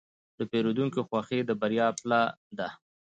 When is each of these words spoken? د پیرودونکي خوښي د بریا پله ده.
د 0.37 0.39
پیرودونکي 0.51 1.01
خوښي 1.07 1.39
د 1.45 1.51
بریا 1.61 1.87
پله 1.99 2.21
ده. 2.57 2.69